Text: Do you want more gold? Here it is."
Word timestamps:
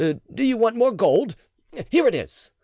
Do 0.33 0.43
you 0.43 0.57
want 0.57 0.77
more 0.77 0.91
gold? 0.91 1.35
Here 1.89 2.07
it 2.07 2.15
is." 2.15 2.49